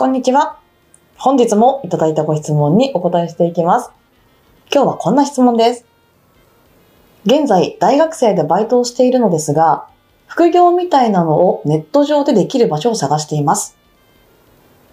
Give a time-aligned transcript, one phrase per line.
[0.00, 0.58] こんにちは。
[1.18, 3.90] 本日もいただいたご質問にお答えしていきます。
[4.72, 5.84] 今日はこんな質問です。
[7.26, 9.88] 現在、大学生でバイトをしているのですが、
[10.26, 13.76] 副業みたいなのをネット上でできる場所を探しています。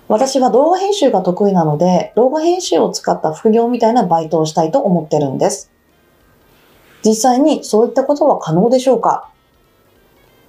[0.09, 5.71] 私は動画編集が得意なので、動画編集を使った副業みたいなバイトをしたいと思ってるんです。
[7.05, 9.29] 実際にそういったことは可能でしょうか？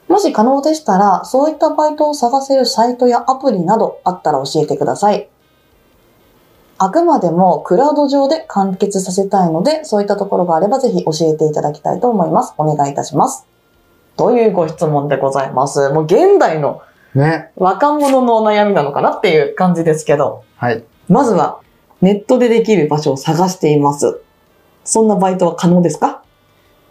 [0.08, 5.28] もし可能でしたら、そういったバイトを探せるサイトやアプリなどあったら教えてください。
[6.78, 12.54] あくまでもクラウド上で完結させたいので、そういったところがあればぜひ教えていただきたいと思います。
[12.56, 13.46] お願いいたします。
[14.16, 15.90] というご質問でございます。
[15.90, 16.82] もう現代の
[17.14, 17.50] ね。
[17.56, 20.84] 若者のお悩みなのかなっていう感じですけど、はい。
[21.08, 21.60] まずは
[22.00, 24.20] ネットでできる場所を探しています。
[24.84, 26.22] そんなバイトは可能ですか？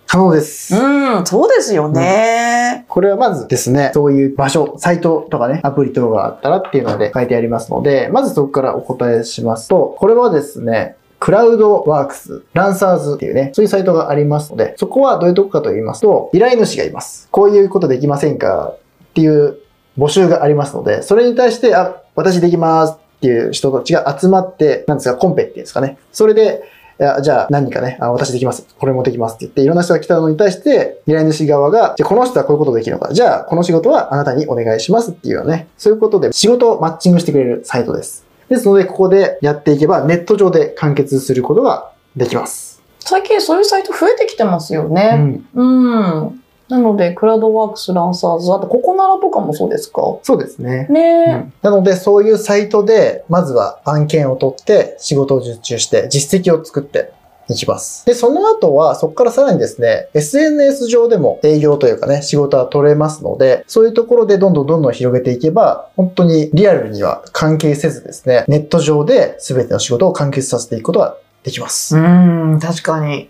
[0.07, 0.73] 可能です。
[0.75, 2.85] うん、そうですよね。
[2.87, 17.27] これはまずですね、そういう場所、サイトとかね、アプリ等があったらっていうので書いてありますので、まずそこからお答えしますと、これはですね、クラウドワークス、ランサーズっていうね、そういうサイトがありますので、そこはどういうとこかと言いますと、依頼主がいます。
[17.31, 19.57] こういうことできませんかっていう
[19.97, 25.97] 募集がありますので、それに対して、あ、私できますっていう人たちが集まって、なんですか、コンペっていうんですかね。
[26.11, 26.63] それで、
[26.99, 28.65] いやじゃあ何人かね、あ、私できます。
[28.77, 33.13] これもできますって言って、いろんな人が来たのに対して、依頼主側が、じゃあこの人はこういうことできるのか。
[33.13, 38.25] じゃあこの仕事はあなたにお願いしますっていうようなね、そういうことで仕事をマッチングしてくれるサイトです。
[38.49, 42.81] ですので、ここでやっていけば、ネット上で完結することができます。
[42.99, 45.11] 最近そういうサイト増えてきてますようね。
[45.11, 45.45] ん。
[45.53, 46.43] うん。
[46.69, 50.01] なので、クラウドワークス、ランサーズ、あとココナラとかもそうですか？
[50.23, 50.87] そうですね。
[50.89, 57.11] ねえ、うんなので、そういうサイトで、まずは案件を取って、仕事を受注して、実績を作って
[57.49, 58.05] いきます。
[58.05, 71.95] で、その後は、そこからさらにですね、SNS 上でも営業というかね、仕事は取れますので、そういうところでどんどんどんどん広げていけば、本当にリアルには関係せずですね、ネット上で全ての仕事を完結させていくことができます。
[71.97, 73.29] うん、確かに。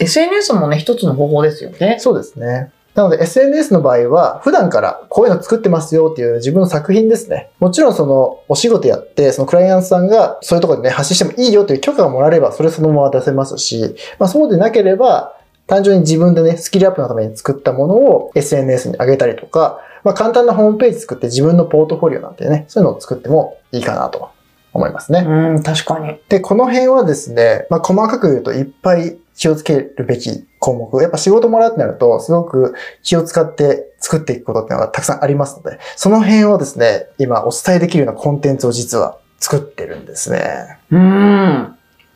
[0.00, 1.96] SNS もね、一つの方法ですよね。
[2.00, 2.70] そうですね。
[2.94, 7.50] なので SNS の場合は普段からこういうの作ってますよっていう自分の作品ですね。
[7.58, 24.30] もちろんそのお仕事やってそのクライアントさんがそういうところでね発信してもいいよという許可がもらえればそれそのまま出せますし、まあそうでなければ単純に自分でねスキルアップのために作ったものを SNS に上げたりとか、まあ簡単なホームページ作って自分のポートフォリオなんてね、そういうのを作ってもいいかなと
[24.74, 25.24] 思いますね。
[25.26, 26.20] うん、確かに。
[26.28, 31.02] で、この辺はですね、まあ、細かく言うといっぱい気をつけるべき項目。
[31.02, 40.78] やっぱ仕事もらうってなると、すごく気を使って作っていくことっていうのがたくさんありますので、その辺をですね、今お伝えできるようなコンテンツを実は作ってるんですね。
[40.90, 41.73] うん。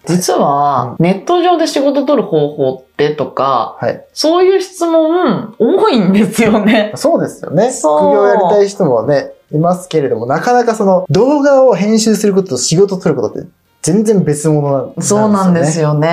[0.08, 4.04] 実は、ネット上で仕事取る方法ってとか、はい。
[4.12, 6.92] そういう質問多いんですよね。
[6.96, 7.70] そうですよね。
[7.70, 13.48] そう副業やりたい人もね、いますけれども、なかなかその動画を編集することと仕事を取ることって
[13.82, 15.24] 全然別物なんですよね。
[15.24, 16.08] そうなんですよね。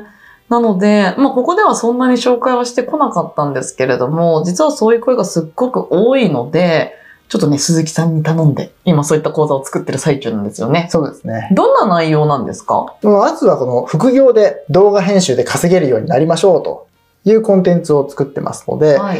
[0.00, 0.16] うん
[0.48, 6.94] なので、まあ、ここではそんなに紹介はしてこなかったんですけれども、実はそういう声がすっごく多いので、
[7.28, 10.88] ちょっとね、鈴木さんに頼んで、今そういった講座を作ってる最中なんですよね。
[10.90, 11.48] そうですね。
[11.52, 12.94] どんな内容なんですか？
[13.02, 16.86] まずはこの副業で動画編集で稼げるようになりましょうと
[17.24, 19.18] いうコンテンツを作ってますので、はい。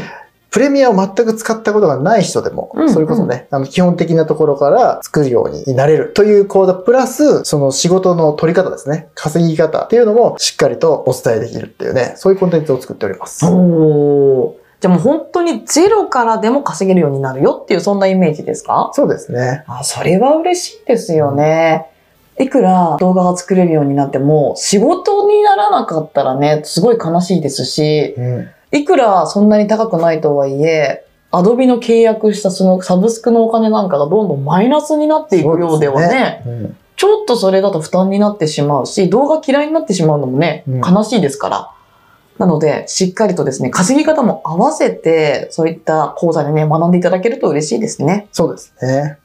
[0.49, 13.45] プレミアを全く使ったことがない人でも、うんそれこそね、あの基本的なところから作るようになれるという講座プラス、その仕事の取り方ですね、稼ぎ方っていうのもしっかりとお伝えできるっていうね、そういうコンテンツを作っております。
[13.45, 14.66] おー。
[14.87, 18.91] じゃあもう本当にゼロからでも稼げるようになるよっていうそんなイメージですか？
[18.93, 19.65] そうですね。
[19.67, 21.87] あ、それは嬉しいですよね。
[22.39, 28.49] いくら動画が作れるようになっても、仕事にならなかったらね、すごい悲しいですし、うん。
[28.71, 41.73] いくらそんなに高くないとはいえ、アドビの契約したそのサブスクのお金なんかがどんどんマイナスになっていくようではね、そうですねちょっとそれだと負担になってしまうし、動画嫌いになってしまうのもね、うん悲しいですから。
[42.39, 48.29] なので、しっかりとですね、稼ぎ方も合わせて、そういった講座でね、学んでいただけると嬉しいですね。
[48.33, 49.19] そうですね。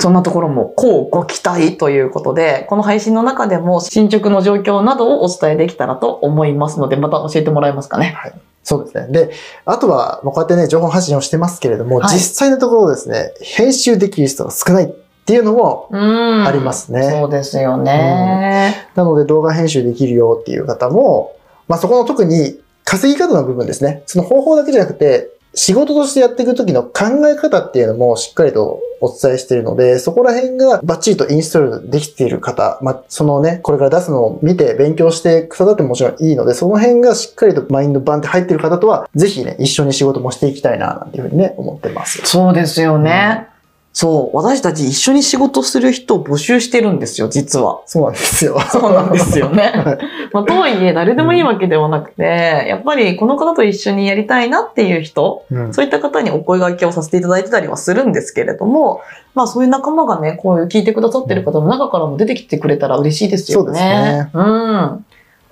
[0.00, 8.16] そんなところも、こうご期待ということで、この配信の中でも進捗の状況などをお伝えできたらと思いますので、また教えてもらえますかね。
[8.62, 9.08] そうですね。
[9.08, 9.30] で、
[9.66, 14.88] あとは、まあこうやってね、情報発信をしてますけれども、はい実際のところですね、編集できる人が少ないっ
[15.26, 17.02] ていうのもうんありますね。
[17.10, 18.88] そうですよね。
[18.94, 21.36] なので動画編集できるよっていう方も、
[21.70, 24.02] まあそこの特に稼ぎ方の部分ですね。
[24.06, 42.20] その方法だけじゃなくて、仕事としてやっていく時の考え方っていうのもしっかりとお伝えしているので、そこら辺がバッチリとインストールできている方、まあ、そのね、これから出すのを見て勉強してくださってももちろんいいので、その辺がしっかりとマインドバンって入ってる方とは、ぜひね、一緒に仕事もしていきたいな、なんていうふうにね、思ってます。
[42.24, 43.49] そうですよね。
[43.92, 47.80] そう、私たち一緒に仕事する人を募集してるんですよ、実は。
[47.86, 48.60] そうなんですよ。
[48.70, 49.72] そうなんですよね。
[49.84, 49.98] はい
[50.32, 59.00] まあ、とはいえ、誰でもいいわけではなくて、やっぱりこの方と一緒にやりたいなっていう人、うんそういった方にお声掛けをさせていただいてたりはするんですけれども、
[59.34, 63.64] まあそういう仲間がね、こういう聞いてくださってる方の中からも出てきてくれたら嬉しいですよね。
[63.66, 65.04] そうですねうん。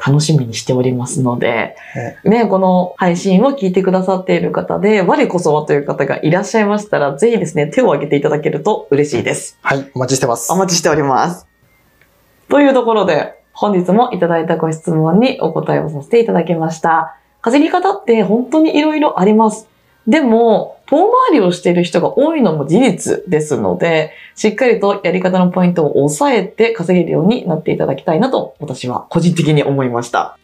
[0.05, 1.77] 楽しみにしておりますので、
[2.25, 9.59] ね、この配信を聞いてくださっている方で、我こそはという方がいらっしゃいましたら、ぜひですね、手を挙げていただけると嬉しいです。
[9.63, 10.57] はい、お待ちしてますお。
[10.57, 11.47] 待ちしております。
[12.49, 17.17] というところで、本日もいただいたご質問にお答えをさせていただきました。
[17.41, 19.69] 稼ぎ方って本当に色々あります。
[20.07, 30.39] でも、遠回りをしている人が多いのも事実ですので、しっかりとやり方のポイントを押さえて稼げるようになっていただきたいなと、私は個人的に思いました。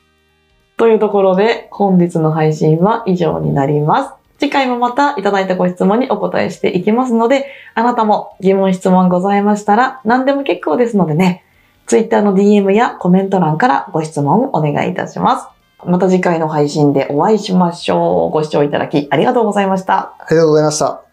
[0.76, 4.14] というところで、本日の配信は以上になります。
[4.38, 11.44] 次回もまたいただいたご質問にお答えしていきますので、あなたも疑問質問ございましたら何でも結構ですのでね、
[11.86, 15.53] Twitter の DM やコメント欄からご質問をお願いいたします。
[15.86, 18.30] また次回の配信でお会いしましょう。
[18.30, 20.14] ご視聴いただきありがとうございました。
[20.18, 21.03] ありがとうございました。